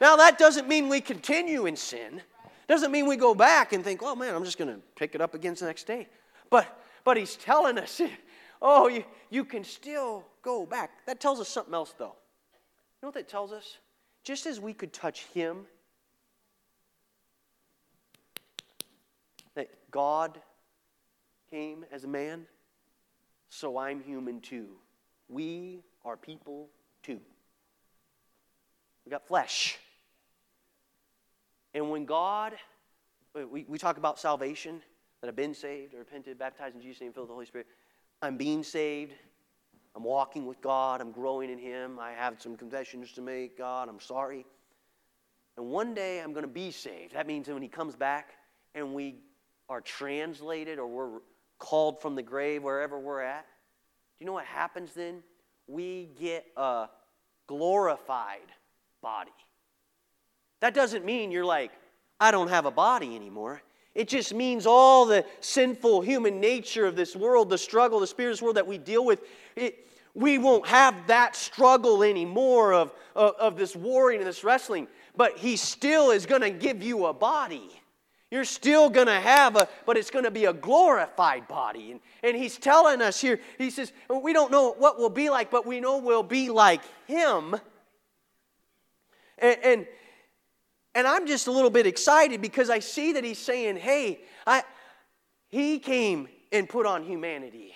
[0.00, 2.20] Now, that doesn't mean we continue in sin.
[2.66, 5.20] Doesn't mean we go back and think, oh man, I'm just going to pick it
[5.20, 6.08] up again the next day.
[6.50, 6.66] But,
[7.04, 8.00] but he's telling us,
[8.62, 10.90] oh, you, you can still go back.
[11.06, 12.14] That tells us something else, though.
[12.14, 13.78] You know what that tells us?
[14.22, 15.66] Just as we could touch him,
[19.54, 20.40] that God
[21.54, 22.46] came as a man,
[23.48, 24.70] so I'm human too.
[25.28, 26.68] We are people
[27.04, 27.20] too.
[29.04, 29.78] We got flesh.
[31.72, 32.54] And when God,
[33.34, 34.82] we, we talk about salvation,
[35.20, 37.68] that I've been saved, repented, baptized in Jesus' name, filled with the Holy Spirit.
[38.20, 39.12] I'm being saved.
[39.94, 43.56] I'm walking with God, I'm growing in Him, I have some confessions to make.
[43.56, 44.44] God, I'm sorry.
[45.56, 47.14] And one day I'm going to be saved.
[47.14, 48.30] That means when He comes back
[48.74, 49.20] and we
[49.68, 51.20] are translated or we're
[51.58, 53.46] called from the grave, wherever we're at,
[54.18, 55.22] do you know what happens then?
[55.66, 56.88] We get a
[57.46, 58.52] glorified
[59.02, 59.32] body.
[60.60, 61.72] That doesn't mean you're like,
[62.20, 63.62] I don't have a body anymore.
[63.94, 68.46] It just means all the sinful human nature of this world, the struggle, the spiritual
[68.46, 69.20] world that we deal with,
[69.56, 74.88] it, we won't have that struggle anymore of, of, of this warring and this wrestling.
[75.16, 77.68] But He still is going to give you a body.
[78.34, 81.92] You're still going to have a, but it's going to be a glorified body.
[81.92, 85.52] And, and He's telling us here, He says, we don't know what we'll be like,
[85.52, 87.54] but we know we'll be like Him.
[89.38, 89.86] and, and
[90.96, 94.64] and I'm just a little bit excited because I see that he's saying, hey, I,
[95.50, 97.72] he came and put on humanity.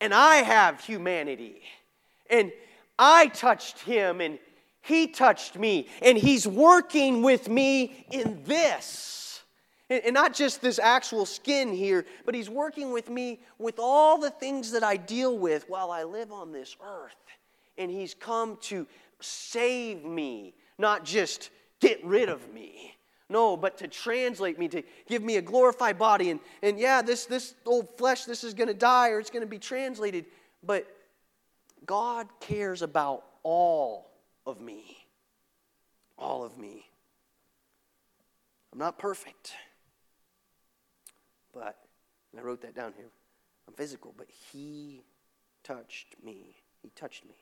[0.00, 1.62] And I have humanity.
[2.30, 2.52] And
[2.96, 4.38] I touched him and
[4.82, 5.88] he touched me.
[6.00, 9.31] And he's working with me in this.
[9.92, 14.30] And not just this actual skin here, but he's working with me with all the
[14.30, 17.14] things that I deal with while I live on this earth.
[17.76, 18.86] And he's come to
[19.20, 22.94] save me, not just get rid of me.
[23.28, 26.30] No, but to translate me, to give me a glorified body.
[26.30, 29.42] And, and yeah, this, this old flesh, this is going to die or it's going
[29.42, 30.24] to be translated.
[30.62, 30.86] But
[31.84, 34.10] God cares about all
[34.46, 34.98] of me.
[36.18, 36.86] All of me.
[38.72, 39.52] I'm not perfect.
[41.52, 41.78] But,
[42.32, 43.10] and I wrote that down here,
[43.68, 45.02] I'm physical, but He
[45.62, 46.56] touched me.
[46.82, 47.34] He touched me.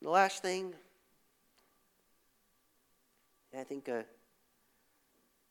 [0.00, 0.74] And the last thing,
[3.58, 4.02] I think, uh,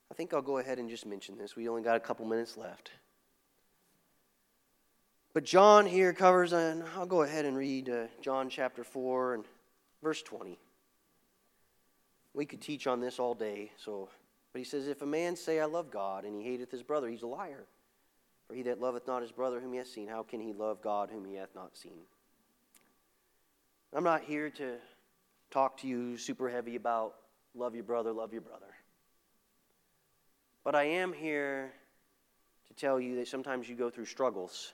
[0.09, 1.55] I think I'll go ahead and just mention this.
[1.55, 2.91] We only got a couple minutes left.
[5.33, 9.45] But John here covers, and I'll go ahead and read uh, John chapter 4 and
[10.01, 10.57] verse 20.
[12.33, 14.09] We could teach on this all day, so
[14.51, 17.07] but he says, If a man say, I love God, and he hateth his brother,
[17.07, 17.65] he's a liar.
[18.47, 20.81] For he that loveth not his brother whom he hath seen, how can he love
[20.81, 22.01] God whom he hath not seen?
[23.93, 24.77] I'm not here to
[25.51, 27.15] talk to you super heavy about
[27.55, 28.73] love your brother, love your brother.
[30.63, 31.71] But I am here
[32.67, 34.73] to tell you that sometimes you go through struggles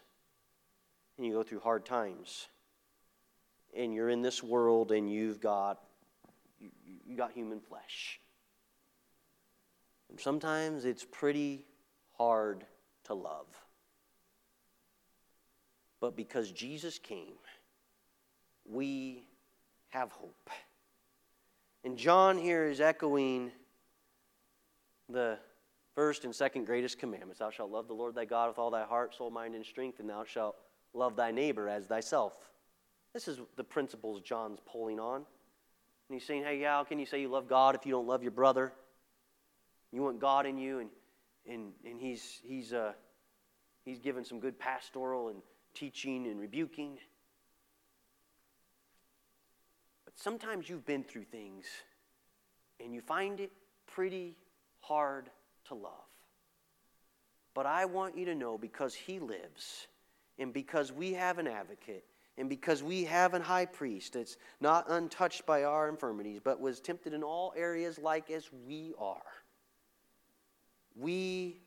[1.18, 2.48] and you go through hard times
[3.76, 5.80] and you're in this world and you've got
[6.60, 6.70] you,
[7.06, 8.20] you got human flesh.
[10.10, 11.66] And sometimes it's pretty
[12.14, 12.66] hard
[13.06, 13.48] to love.
[16.00, 17.34] But because Jesus came,
[18.66, 19.28] we
[19.90, 20.50] have hope.
[21.84, 23.52] And John here is echoing
[25.10, 25.38] the
[25.94, 28.84] first and second greatest commandments Thou shalt love the Lord thy God with all thy
[28.84, 30.56] heart, soul, mind, and strength, and thou shalt
[30.94, 32.34] love thy neighbor as thyself.
[33.14, 35.18] This is the principles John's pulling on.
[35.18, 38.22] And he's saying, hey, how can you say you love God if you don't love
[38.22, 38.74] your brother?
[39.96, 40.90] You want God in you, and,
[41.50, 42.92] and, and he's, he's, uh,
[43.86, 45.38] he's given some good pastoral and
[45.74, 46.98] teaching and rebuking.
[50.04, 51.64] But sometimes you've been through things
[52.84, 53.54] and you find it
[53.88, 54.36] pretty
[54.82, 55.30] hard
[55.70, 55.94] to love.
[57.54, 59.88] But I want you to know because He lives
[60.38, 62.04] and because we have an advocate
[62.38, 66.82] and because we have an high priest that's not untouched by our infirmities but was
[66.82, 69.22] tempted in all areas like as we are,
[70.96, 71.62] we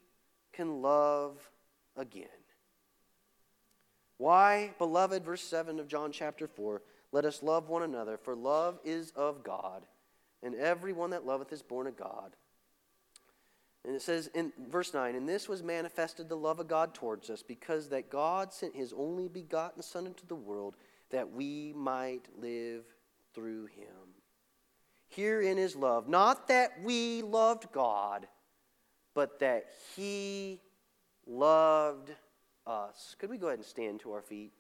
[0.53, 1.39] can love
[1.97, 2.27] again.
[4.17, 8.79] Why, beloved, verse 7 of John chapter 4 let us love one another, for love
[8.85, 9.87] is of God,
[10.43, 12.37] and everyone that loveth is born of God.
[13.85, 17.31] And it says in verse 9, And this was manifested the love of God towards
[17.31, 20.77] us, because that God sent his only begotten Son into the world,
[21.11, 22.85] that we might live
[23.35, 23.87] through him.
[25.09, 28.29] Herein is love, not that we loved God,
[29.19, 29.67] but that
[29.97, 30.61] he
[31.27, 32.13] loved
[32.69, 33.17] us.
[33.19, 34.53] Could we go ahead and stand to our feet?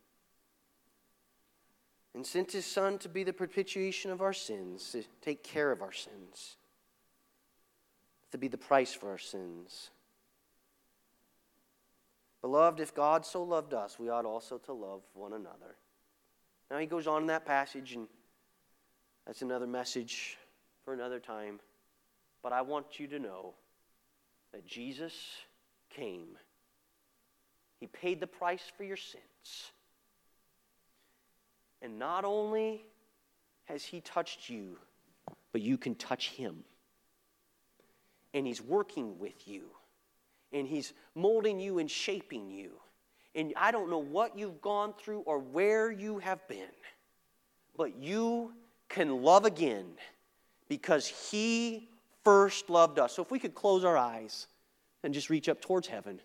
[2.12, 5.80] and sent his Son to be the propitiation of our sins, to take care of
[5.80, 6.56] our sins,
[8.32, 9.90] to be the price for our sins.
[12.40, 15.76] Beloved, if God so loved us, we ought also to love one another.
[16.68, 18.08] Now he goes on in that passage, and
[19.24, 20.36] that's another message
[20.84, 21.60] for another time.
[22.42, 23.54] But I want you to know
[24.52, 25.12] that Jesus
[25.90, 26.36] came.
[27.80, 29.72] He paid the price for your sins.
[31.80, 32.84] And not only
[33.66, 34.76] has He touched you,
[35.52, 36.64] but you can touch Him.
[38.34, 39.62] And He's working with you,
[40.52, 42.72] and He's molding you and shaping you.
[43.34, 46.72] And I don't know what you've gone through or where you have been,
[47.76, 48.52] but you
[48.88, 49.86] can love again
[50.68, 51.88] because He
[52.28, 53.14] first loved us.
[53.14, 54.48] So if we could close our eyes
[55.02, 56.20] and just reach up towards heaven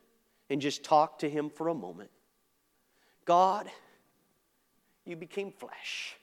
[0.50, 2.10] and just talk to Him for a moment.
[3.24, 3.72] God,
[5.06, 6.18] you became flesh.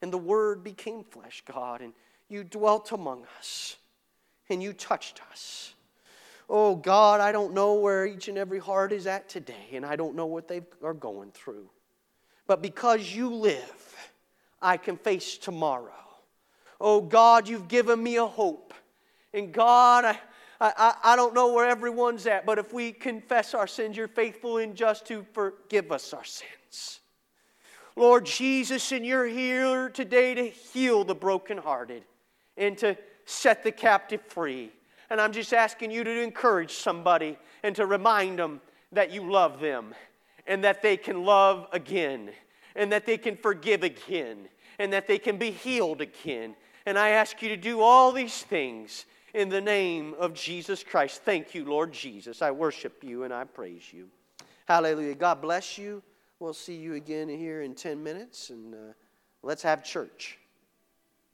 [0.00, 1.92] And the Word became flesh, God, and
[2.28, 3.78] you dwelt among us
[4.48, 5.74] and you touched us.
[6.48, 9.96] Oh, God, I don't know where each and every heart is at today, and I
[9.96, 11.68] don't know what they are going through.
[12.46, 13.96] But because you live,
[14.62, 15.90] I can face tomorrow.
[16.80, 18.72] Oh, God, you've given me a hope.
[19.34, 20.18] And God, I,
[20.60, 24.58] I, I don't know where everyone's at, but if we confess our sins, you're faithful
[24.58, 27.00] and just to forgive us our sins.
[27.96, 32.04] Lord Jesus, and you're here today to heal the brokenhearted
[32.56, 34.70] and to set the captive free.
[35.10, 38.60] And I'm just asking you to encourage somebody and to remind them
[38.92, 39.94] that you love them
[40.46, 42.30] and that they can love again
[42.76, 46.54] and that they can forgive again and that they can be healed again.
[46.86, 51.22] And I ask you to do all these things in the name of Jesus Christ.
[51.24, 52.40] Thank you, Lord Jesus.
[52.40, 54.08] I worship you and I praise you.
[54.66, 55.16] Hallelujah.
[55.16, 56.02] God bless you.
[56.38, 58.92] We'll see you again here in 10 minutes, and uh,
[59.42, 60.38] let's have church.